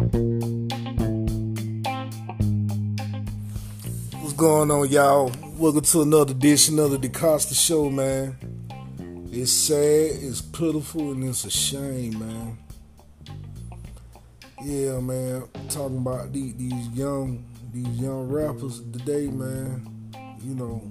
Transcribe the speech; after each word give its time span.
What's 0.00 0.12
going 4.32 4.70
on, 4.70 4.88
y'all? 4.88 5.30
Welcome 5.58 5.82
to 5.82 6.00
another 6.00 6.32
edition 6.32 6.78
of 6.78 6.92
the 6.92 6.96
DeCosta 6.96 7.54
Show, 7.54 7.90
man. 7.90 8.34
It's 9.30 9.52
sad, 9.52 10.12
it's 10.22 10.40
pitiful, 10.40 11.12
and 11.12 11.22
it's 11.24 11.44
a 11.44 11.50
shame, 11.50 12.18
man. 12.18 12.56
Yeah, 14.62 15.00
man. 15.00 15.46
Talking 15.68 15.98
about 15.98 16.32
these, 16.32 16.54
these 16.54 16.88
young, 16.88 17.44
these 17.70 18.00
young 18.00 18.26
rappers 18.26 18.80
today, 18.80 19.26
man. 19.26 19.86
You 20.42 20.54
know, 20.54 20.82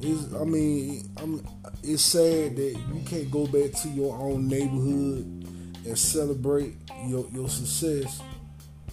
it's, 0.00 0.34
I 0.34 0.42
mean, 0.42 1.08
I'm, 1.16 1.46
it's 1.84 2.02
sad 2.02 2.56
that 2.56 2.76
you 2.92 3.02
can't 3.06 3.30
go 3.30 3.46
back 3.46 3.70
to 3.82 3.88
your 3.90 4.16
own 4.16 4.48
neighborhood 4.48 5.41
and 5.86 5.98
celebrate 5.98 6.74
your, 7.06 7.26
your 7.32 7.48
success, 7.48 8.22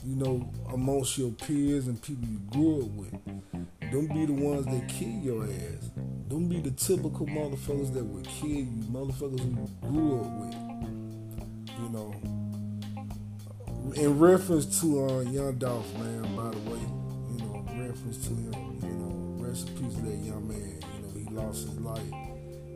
you 0.06 0.16
know, 0.16 0.52
amongst 0.74 1.18
your 1.18 1.32
peers 1.32 1.88
and 1.88 2.02
people 2.02 2.28
you 2.28 2.40
grew 2.50 2.82
up 2.82 2.90
with. 2.90 3.92
Don't 3.92 4.08
be 4.08 4.26
the 4.26 4.34
ones 4.34 4.66
that 4.66 4.88
kill 4.88 5.08
your 5.10 5.44
ass. 5.44 5.90
Don't 6.28 6.48
be 6.48 6.60
the 6.60 6.72
typical 6.72 7.26
motherfuckers 7.26 7.94
that 7.94 8.04
would 8.04 8.26
kill 8.28 8.50
you, 8.50 8.84
motherfuckers 8.92 9.40
who 9.40 9.68
grew 9.88 10.22
up 10.22 10.28
with. 10.40 10.56
You 11.80 11.90
know. 11.90 12.14
In 13.96 14.20
reference 14.20 14.80
to 14.82 15.06
uh, 15.06 15.22
Young 15.22 15.56
Dolph, 15.58 15.92
man, 15.96 16.36
by 16.36 16.52
the 16.52 16.70
way, 16.70 16.80
you 17.32 17.38
know, 17.40 17.66
reference 17.84 18.28
to 18.28 18.34
him, 18.36 18.54
you 18.84 18.90
know, 18.90 19.44
rest 19.44 19.68
in 19.70 19.78
peace 19.78 19.96
to 19.96 20.02
that 20.02 20.18
young 20.18 20.48
man. 20.48 20.80
You 20.94 21.02
know, 21.02 21.12
he 21.18 21.36
lost 21.36 21.68
his 21.68 21.80
life 21.80 22.14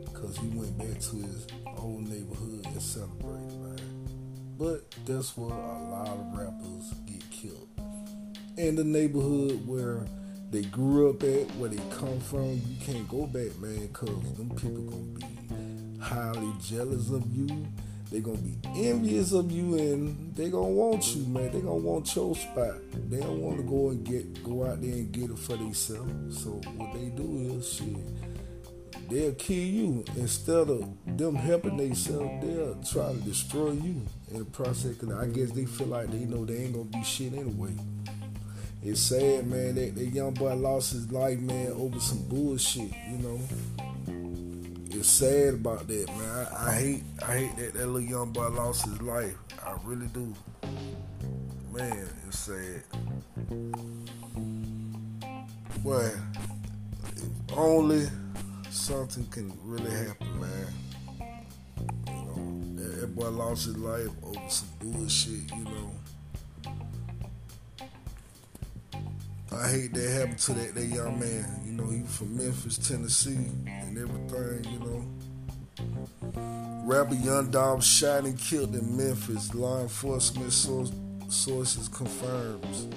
because 0.06 0.36
he 0.38 0.48
went 0.48 0.76
back 0.76 0.98
to 0.98 1.16
his 1.16 1.46
old 1.78 2.08
neighborhood 2.08 2.66
and 2.66 2.82
celebrated. 2.82 3.43
But 4.56 4.88
that's 5.04 5.36
where 5.36 5.50
a 5.50 5.82
lot 5.90 6.08
of 6.08 6.38
rappers 6.38 6.94
get 7.06 7.28
killed. 7.30 7.68
In 8.56 8.76
the 8.76 8.84
neighborhood 8.84 9.66
where 9.66 10.06
they 10.52 10.62
grew 10.62 11.10
up 11.10 11.24
at, 11.24 11.50
where 11.56 11.70
they 11.70 11.82
come 11.96 12.20
from, 12.20 12.62
you 12.68 12.76
can't 12.80 13.08
go 13.08 13.26
back, 13.26 13.58
man, 13.58 13.88
because 13.88 14.36
them 14.36 14.50
people 14.50 14.82
gonna 14.84 15.18
be 15.18 15.98
highly 16.00 16.52
jealous 16.62 17.10
of 17.10 17.24
you. 17.34 17.66
They 18.12 18.20
gonna 18.20 18.38
be 18.38 18.56
envious 18.76 19.32
of 19.32 19.50
you, 19.50 19.76
and 19.76 20.36
they 20.36 20.50
gonna 20.50 20.68
want 20.68 21.16
you, 21.16 21.24
man. 21.26 21.50
They 21.50 21.60
gonna 21.60 21.74
want 21.74 22.14
your 22.14 22.36
spot. 22.36 22.76
They 23.10 23.18
don't 23.18 23.40
want 23.40 23.56
to 23.56 23.64
go 23.64 23.88
and 23.88 24.04
get 24.04 24.44
go 24.44 24.66
out 24.66 24.80
there 24.80 24.92
and 24.92 25.10
get 25.10 25.30
it 25.30 25.38
for 25.38 25.56
themselves. 25.56 26.44
So 26.44 26.50
what 26.76 26.92
they 26.94 27.06
do 27.06 27.58
is 27.58 27.72
shit 27.72 28.23
they'll 29.08 29.34
kill 29.34 29.56
you 29.56 30.04
instead 30.16 30.68
of 30.68 30.86
them 31.06 31.34
helping 31.34 31.76
themselves. 31.76 32.44
They'll 32.44 32.82
try 32.82 33.12
to 33.12 33.18
destroy 33.20 33.72
you 33.72 34.02
in 34.30 34.38
the 34.38 34.44
process. 34.44 34.96
Cause 34.96 35.12
I 35.12 35.26
guess 35.26 35.50
they 35.52 35.64
feel 35.66 35.88
like 35.88 36.10
they 36.10 36.24
know 36.24 36.44
they 36.44 36.64
ain't 36.64 36.72
gonna 36.74 36.84
be 36.84 37.02
shit 37.02 37.32
anyway. 37.32 37.74
It's 38.82 39.00
sad, 39.00 39.46
man. 39.46 39.76
That, 39.76 39.94
that 39.94 40.06
young 40.06 40.34
boy 40.34 40.54
lost 40.54 40.92
his 40.92 41.10
life, 41.10 41.38
man, 41.40 41.72
over 41.72 41.98
some 42.00 42.22
bullshit. 42.28 42.92
You 43.10 43.18
know, 43.18 43.40
it's 44.90 45.08
sad 45.08 45.54
about 45.54 45.88
that, 45.88 46.06
man. 46.08 46.46
I, 46.52 46.68
I 46.68 46.74
hate, 46.74 47.02
I 47.26 47.32
hate 47.38 47.56
that 47.56 47.74
that 47.74 47.86
little 47.86 48.00
young 48.00 48.32
boy 48.32 48.48
lost 48.48 48.84
his 48.84 49.00
life. 49.00 49.34
I 49.64 49.74
really 49.84 50.06
do. 50.08 50.34
Man, 51.72 52.08
it's 52.28 52.38
sad. 52.38 52.82
Boy, 55.82 56.10
only 57.56 58.06
something 58.74 59.24
can 59.26 59.52
really 59.62 59.90
happen, 59.90 60.40
man. 60.40 60.74
You 62.08 62.12
know, 62.12 62.82
that, 62.82 63.00
that 63.00 63.14
boy 63.14 63.28
lost 63.28 63.66
his 63.66 63.78
life 63.78 64.08
over 64.24 64.50
some 64.50 64.68
bullshit, 64.80 65.50
you 65.56 65.64
know. 65.64 65.90
I 69.52 69.68
hate 69.68 69.94
that 69.94 70.10
happened 70.10 70.38
to 70.38 70.52
that, 70.54 70.74
that 70.74 70.86
young 70.86 71.20
man. 71.20 71.62
You 71.64 71.72
know, 71.72 71.88
he 71.88 72.00
from 72.00 72.36
Memphis, 72.36 72.76
Tennessee, 72.76 73.46
and 73.66 73.96
everything, 73.96 74.72
you 74.72 74.78
know. 74.80 75.04
Rapper 76.84 77.14
Young 77.14 77.50
Dolph 77.50 77.84
shot 77.84 78.24
and 78.24 78.38
killed 78.38 78.74
in 78.74 78.96
Memphis. 78.96 79.54
Law 79.54 79.80
enforcement 79.82 80.52
source, 80.52 80.90
sources 81.28 81.88
confirms. 81.88 82.88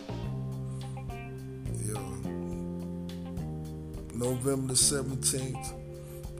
November 4.18 4.70
the 4.70 4.74
17th, 4.74 5.74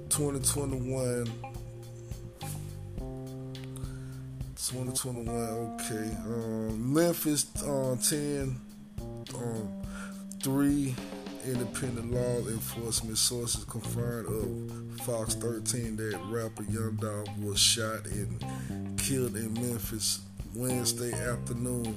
2021. 0.10 1.26
2021, 4.56 5.30
okay. 5.30 6.18
Um, 6.26 6.94
Memphis 6.94 7.46
uh, 7.64 7.96
10, 7.96 8.60
um, 9.36 9.84
three 10.42 10.96
independent 11.46 12.12
law 12.12 12.38
enforcement 12.50 13.20
sources 13.20 13.64
confirmed 13.66 14.28
of 14.28 15.02
Fox 15.06 15.36
13 15.36 15.98
that 15.98 16.20
rapper 16.30 16.64
Young 16.64 16.96
Dolph 16.96 17.30
was 17.38 17.60
shot 17.60 18.06
and 18.08 18.98
killed 19.00 19.36
in 19.36 19.54
Memphis 19.54 20.22
Wednesday 20.56 21.14
afternoon. 21.14 21.96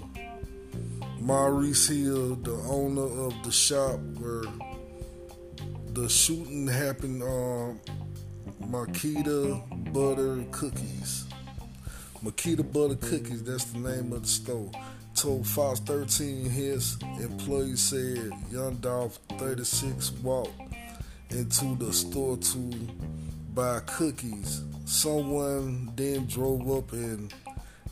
Maurice 1.21 1.89
Hill, 1.89 2.37
the 2.37 2.53
owner 2.69 3.27
of 3.27 3.35
the 3.45 3.51
shop 3.51 3.99
where 4.19 4.45
the 5.95 6.09
shooting 6.09 6.69
happened 6.69 7.23
on 7.23 7.81
Makeda 8.63 9.93
Butter 9.93 10.45
Cookies. 10.53 11.25
Makeda 12.23 12.71
Butter 12.73 12.95
Cookies, 12.95 13.43
that's 13.43 13.65
the 13.65 13.79
name 13.79 14.13
of 14.13 14.23
the 14.23 14.29
store. 14.29 14.71
Told 15.17 15.47
Fox 15.47 15.81
13 15.81 16.49
his 16.49 16.97
employee 17.21 17.75
said 17.77 18.31
Young 18.53 18.77
Dolph 18.77 19.19
36 19.39 20.13
walked 20.23 20.53
into 21.31 21.75
the 21.77 21.93
store 21.93 22.37
to 22.37 22.59
buy 23.53 23.81
cookies. 23.87 24.63
Someone 24.85 25.93
then 25.97 26.27
drove 26.27 26.71
up 26.71 26.93
and 26.93 27.35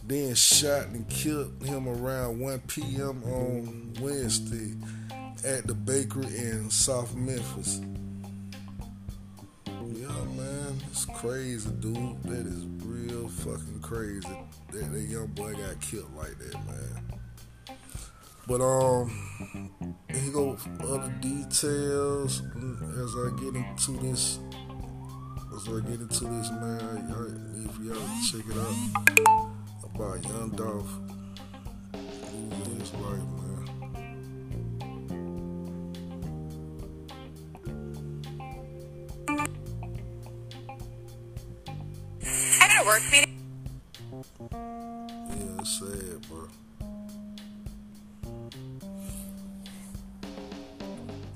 then 0.07 0.35
shot 0.37 0.87
and 0.87 1.09
killed 1.09 1.63
him 1.65 1.89
around 1.89 2.39
1 2.39 2.61
p.m. 2.61 3.23
on 3.25 3.93
Wednesday 4.01 4.75
at 5.45 5.67
the 5.67 5.75
bakery 5.75 6.27
in 6.27 6.71
South 6.71 7.15
Memphis. 7.15 7.81
Yeah, 9.67 10.25
man, 10.37 10.77
it's 10.91 11.05
crazy, 11.07 11.71
dude. 11.81 12.23
That 12.25 12.47
is 12.47 12.65
real 12.85 13.29
fucking 13.29 13.81
crazy 13.81 14.29
that 14.73 14.93
that 14.93 15.01
young 15.01 15.29
boy 15.29 15.55
got 15.55 15.81
killed 15.81 16.15
like 16.17 16.39
that, 16.39 16.55
man. 16.67 17.03
But 18.47 18.61
um, 18.61 19.11
he 20.11 20.31
go 20.31 20.57
other 20.81 21.15
details 21.21 22.43
as 22.43 23.15
I 23.15 23.31
get 23.41 23.55
into 23.55 23.93
this. 24.01 24.39
As 25.55 25.69
I 25.69 25.81
get 25.81 26.01
into 26.01 26.25
this, 26.25 26.51
man, 26.51 27.13
I 27.13 27.59
need 27.59 27.71
y'all 27.83 28.09
check 28.31 28.45
it 28.49 28.57
out 28.57 29.51
about 29.85 30.23
Young 30.25 30.51
Dolph 30.51 31.19
his 32.79 32.93
life, 32.95 33.38
Yeah, 43.11 43.25
it's 45.61 45.79
sad, 45.79 46.21
bro. 46.29 46.49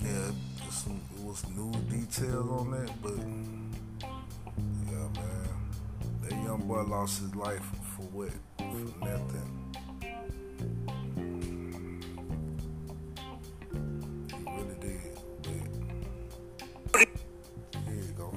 Yeah, 0.03 0.31
some, 0.71 1.00
it 1.16 1.22
was 1.25 1.44
new 1.56 1.72
details 1.88 2.50
on 2.50 2.71
that, 2.72 2.91
but 3.03 3.19
yeah, 4.91 5.09
man, 5.15 5.49
that 6.22 6.32
young 6.32 6.62
boy 6.66 6.82
lost 6.82 7.21
his 7.21 7.34
life 7.34 7.65
for 7.97 8.03
what? 8.12 8.32
For 8.59 8.84
nothing. 9.05 9.50
He 14.29 14.44
really 14.44 14.79
did. 14.81 15.00
You 17.88 18.14
go. 18.17 18.29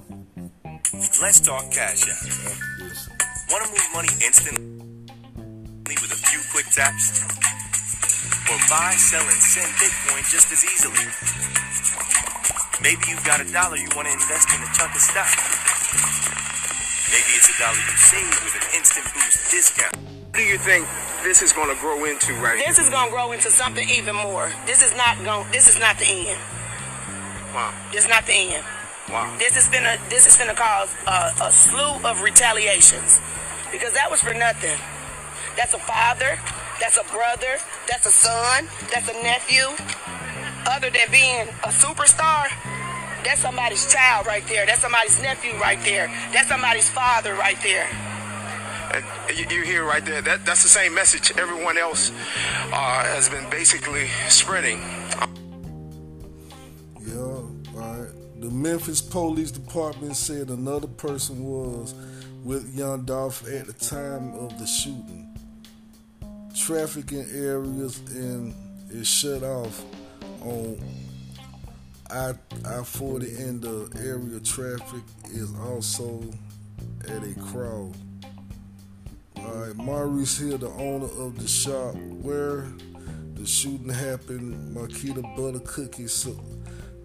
Let's 1.21 1.39
talk 1.39 1.71
cash 1.71 2.07
app. 2.09 3.14
After 3.47 3.53
this, 3.53 3.53
Want 3.53 3.65
to 3.65 3.69
move 3.71 3.89
money 3.93 4.09
instantly 4.25 5.95
with 6.01 6.11
a 6.11 6.15
few 6.17 6.39
quick 6.51 6.65
taps? 6.71 7.21
Or 8.49 8.57
buy, 8.69 8.93
sell, 8.97 9.21
and 9.21 9.41
send 9.41 9.69
Bitcoin 9.77 10.21
just 10.29 10.51
as 10.51 10.63
easily? 10.65 11.05
Maybe 12.81 13.01
you've 13.09 13.23
got 13.23 13.41
a 13.41 13.51
dollar 13.51 13.77
you 13.77 13.89
want 13.95 14.07
to 14.07 14.13
invest 14.13 14.49
in 14.49 14.61
a 14.61 14.69
chunk 14.73 14.93
of 14.95 15.01
stock. 15.01 15.29
Maybe 17.11 17.31
it's 17.37 17.49
a 17.49 17.57
dollar 17.61 17.77
you 17.77 17.97
save 17.97 18.43
with 18.43 18.55
an 18.55 18.67
instant 18.77 19.05
boost 19.13 19.51
discount. 19.51 19.95
What 19.95 20.35
do 20.35 20.43
you 20.43 20.57
think 20.57 20.87
this 21.23 21.41
is 21.41 21.53
going 21.53 21.69
to 21.73 21.79
grow 21.79 22.05
into 22.05 22.33
right 22.41 22.57
This 22.65 22.77
is 22.77 22.89
gonna 22.89 23.09
grow 23.09 23.31
into 23.31 23.49
something 23.49 23.89
even 23.89 24.15
more. 24.15 24.51
This 24.65 24.83
is 24.83 24.95
not 24.97 25.23
going. 25.23 25.49
This 25.51 25.69
is 25.69 25.79
not 25.79 25.97
the 25.97 26.05
end. 26.05 26.27
here? 26.27 26.37
Wow. 27.53 27.73
This 27.91 28.03
is 28.03 28.09
not 28.09 28.25
the 28.25 28.33
end. 28.33 28.65
Wow. 29.09 29.35
This 29.37 29.53
has 29.53 29.69
been 29.69 29.85
a. 29.85 29.97
This 30.09 30.27
is 30.27 30.35
gonna 30.35 30.55
cause 30.55 30.89
a, 31.05 31.31
a 31.43 31.51
slew 31.51 32.01
of 32.03 32.21
retaliations, 32.21 33.19
because 33.71 33.93
that 33.93 34.09
was 34.09 34.21
for 34.21 34.33
nothing. 34.33 34.77
That's 35.55 35.73
a 35.73 35.79
father. 35.79 36.39
that's 36.79 36.97
a 36.97 37.03
brother, 37.11 37.57
that's 37.87 38.05
a 38.05 38.11
son, 38.11 38.67
that's 38.91 39.07
a 39.09 39.13
nephew. 39.23 39.63
Other 40.67 40.89
than 40.89 41.07
being 41.11 41.47
a 41.63 41.69
superstar, 41.69 42.47
that's 43.23 43.41
somebody's 43.41 43.91
child 43.91 44.25
right 44.25 44.45
there. 44.47 44.65
That's 44.65 44.81
somebody's 44.81 45.21
nephew 45.21 45.53
right 45.59 45.79
there. 45.83 46.07
That's 46.33 46.47
somebody's 46.47 46.89
father 46.89 47.33
right 47.35 47.57
there. 47.63 47.87
And 48.93 49.05
you, 49.37 49.45
you 49.49 49.63
hear 49.63 49.83
right 49.85 50.03
there. 50.03 50.21
That 50.21 50.45
that's 50.45 50.63
the 50.63 50.69
same 50.69 50.93
message 50.93 51.31
everyone 51.37 51.77
else 51.77 52.11
uh, 52.71 53.03
has 53.05 53.29
been 53.29 53.49
basically 53.49 54.07
spreading. 54.29 54.79
Memphis 58.65 58.99
Police 58.99 59.51
Department 59.51 60.15
said 60.15 60.49
another 60.49 60.87
person 60.87 61.45
was 61.45 61.93
with 62.43 62.75
Young 62.75 63.03
Dolph 63.05 63.47
at 63.47 63.67
the 63.67 63.73
time 63.73 64.33
of 64.33 64.57
the 64.57 64.65
shooting. 64.65 65.37
Traffic 66.55 67.11
in 67.11 67.29
areas 67.31 67.99
and 68.09 68.55
is 68.89 69.07
shut 69.07 69.43
off 69.43 69.85
on 70.41 70.79
I 72.09 72.33
I 72.65 72.81
40 72.81 73.35
and 73.35 73.61
the 73.61 73.87
area 73.99 74.39
traffic 74.39 75.03
is 75.25 75.53
also 75.59 76.23
at 77.07 77.21
a 77.23 77.39
crawl. 77.39 77.93
Alright, 79.37 79.75
Maurice 79.75 80.39
Hill, 80.39 80.57
the 80.57 80.69
owner 80.69 81.05
of 81.05 81.37
the 81.37 81.47
shop 81.47 81.93
where 81.93 82.65
the 83.35 83.45
shooting 83.45 83.89
happened, 83.89 84.75
Makeda 84.75 85.21
Butter 85.35 85.59
Cookies 85.59 86.13
so- 86.13 86.54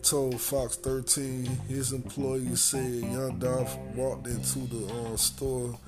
told 0.03 0.41
Fox 0.41 0.77
13 0.77 1.45
his 1.69 1.93
employees 1.93 2.61
said 2.61 2.95
Young 3.03 3.39
Dolph 3.39 3.77
walked 3.95 4.27
into 4.27 4.61
the 4.61 4.87
uh, 4.87 5.17
store 5.17 5.79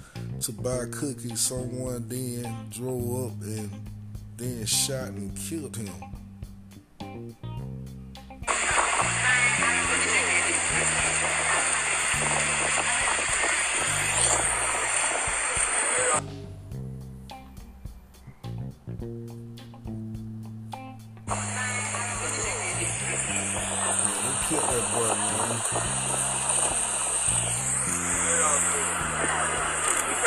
to 0.41 0.53
buy 0.53 0.85
cookies. 0.91 1.41
Someone 1.41 2.06
then 2.09 2.56
drove 2.70 3.26
up 3.26 3.43
and 3.43 3.70
then 4.37 4.67
shot 4.67 5.09
and 5.09 5.37
killed 5.37 5.76
him. 5.76 6.21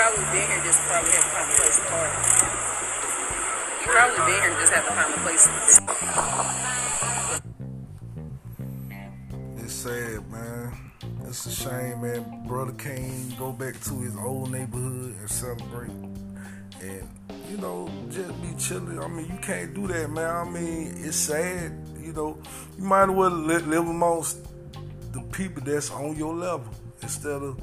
Probably 0.06 0.26
been 0.26 0.48
here, 0.48 0.62
just 0.64 0.80
probably 0.82 1.10
have 1.12 1.24
to 1.24 1.30
find 1.30 1.52
a 1.52 1.56
place 1.56 1.76
to 1.78 1.82
park. 1.90 2.12
You 3.82 3.88
probably 3.88 4.22
been 4.32 4.42
here, 4.42 4.54
just 4.60 4.74
have 4.74 4.86
to 4.86 4.94
find 4.94 5.14
a 5.14 5.18
place. 5.26 5.44
to 5.46 5.52
It's 9.64 9.74
sad, 9.74 10.32
man. 10.32 10.92
It's 11.28 11.46
a 11.48 11.52
shame, 11.52 12.02
man. 12.02 12.46
Brother 12.48 12.74
can't 12.74 13.38
go 13.40 13.52
back 13.52 13.80
to 13.82 14.00
his 14.02 14.16
old 14.16 14.52
neighborhood 14.52 15.16
and 15.20 15.30
celebrate. 15.30 15.90
And, 15.90 17.10
you 17.50 17.58
know, 17.58 17.90
just 18.12 18.40
be 18.44 18.54
chilling. 18.60 19.00
I 19.00 19.08
mean, 19.08 19.26
you 19.26 19.40
can't 19.42 19.74
do 19.74 19.88
that, 19.88 20.12
man. 20.12 20.36
I 20.36 20.44
mean, 20.48 20.94
it's 20.98 21.18
sad. 21.18 21.72
You 22.00 22.14
know, 22.14 22.38
you 22.78 22.84
might 22.84 23.06
as 23.06 23.10
well 23.10 23.32
live 23.32 23.88
amongst 23.88 24.38
the 25.14 25.22
people 25.32 25.64
that's 25.64 25.90
on 25.90 26.16
your 26.16 26.36
level 26.36 26.72
instead 27.02 27.42
of 27.42 27.60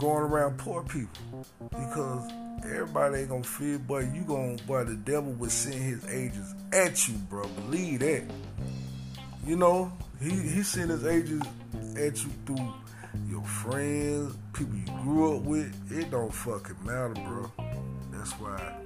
going 0.00 0.22
around 0.24 0.58
poor 0.58 0.82
people. 0.82 1.46
Because 1.70 2.30
everybody 2.64 3.20
ain't 3.20 3.28
gonna 3.28 3.44
feel, 3.44 3.78
but 3.78 4.12
you 4.14 4.22
gonna, 4.22 4.56
boy, 4.66 4.84
the 4.84 4.96
devil 4.96 5.32
will 5.32 5.50
send 5.50 5.74
his 5.74 6.04
angels 6.08 6.54
at 6.72 7.06
you, 7.06 7.14
bro. 7.28 7.46
Believe 7.46 8.00
that. 8.00 8.24
You 9.46 9.56
know, 9.56 9.92
he 10.20 10.30
he 10.30 10.62
sent 10.62 10.90
his 10.90 11.06
agents 11.06 11.46
at 11.96 12.22
you 12.22 12.30
through 12.46 12.72
your 13.28 13.42
friends, 13.42 14.34
people 14.52 14.74
you 14.74 15.02
grew 15.02 15.36
up 15.36 15.42
with. 15.42 15.92
It 15.92 16.10
don't 16.10 16.32
fucking 16.32 16.76
matter, 16.84 17.14
bro. 17.14 17.50
That's 18.12 18.32
why, 18.32 18.76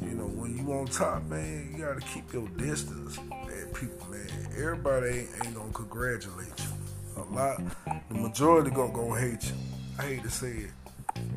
you 0.00 0.10
know, 0.10 0.26
when 0.26 0.56
you 0.56 0.72
on 0.72 0.86
top, 0.86 1.24
man, 1.24 1.70
you 1.72 1.84
gotta 1.84 2.00
keep 2.00 2.32
your 2.32 2.48
distance 2.50 3.18
at 3.18 3.74
people, 3.74 4.06
man. 4.10 4.28
Everybody 4.56 5.08
ain't, 5.08 5.28
ain't 5.44 5.54
gonna 5.54 5.72
congratulate 5.72 6.48
you. 6.58 7.22
A 7.22 7.24
lot, 7.34 7.60
the 8.08 8.14
majority 8.14 8.70
gonna 8.70 8.92
gonna 8.92 9.20
hate 9.20 9.44
you. 9.44 9.67
I 9.98 10.02
hate 10.02 10.22
to 10.22 10.30
say 10.30 10.52
it, 10.52 10.70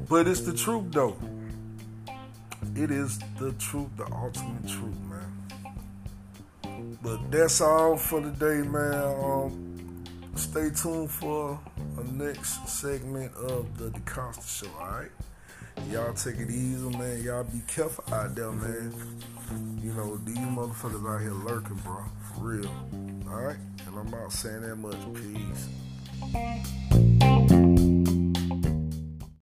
but 0.07 0.27
it's 0.27 0.41
the 0.41 0.53
truth 0.53 0.91
though. 0.91 1.17
It 2.75 2.91
is 2.91 3.19
the 3.39 3.51
truth, 3.53 3.89
the 3.97 4.05
ultimate 4.13 4.67
truth, 4.67 4.95
man. 5.09 6.97
But 7.01 7.31
that's 7.31 7.59
all 7.59 7.97
for 7.97 8.21
today, 8.21 8.61
man. 8.67 8.93
Um, 8.93 10.03
stay 10.35 10.69
tuned 10.69 11.09
for 11.09 11.59
a 11.97 12.03
next 12.11 12.69
segment 12.69 13.33
of 13.35 13.77
the 13.77 13.89
DeCosta 13.89 14.47
Show, 14.47 14.67
alright? 14.79 15.11
Y'all 15.89 16.13
take 16.13 16.35
it 16.35 16.49
easy, 16.49 16.89
man. 16.97 17.23
Y'all 17.23 17.43
be 17.43 17.61
careful 17.67 18.03
out 18.13 18.35
there, 18.35 18.51
man. 18.51 18.93
You 19.81 19.93
know, 19.93 20.17
these 20.17 20.37
motherfuckers 20.37 21.09
out 21.09 21.21
here 21.21 21.31
lurking, 21.31 21.77
bro. 21.77 22.03
For 22.35 22.41
real. 22.41 22.69
Alright? 23.27 23.57
And 23.87 23.97
I'm 23.97 24.11
not 24.11 24.31
saying 24.31 24.61
that 24.61 24.75
much. 24.75 24.97
Peace. 27.95 28.20